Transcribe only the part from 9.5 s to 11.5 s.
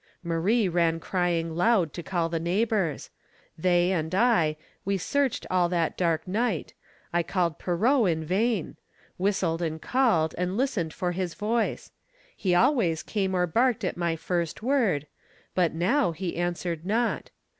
and called, and listened for his